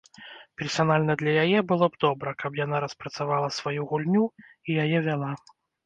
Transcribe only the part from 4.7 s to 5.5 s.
яе вяла.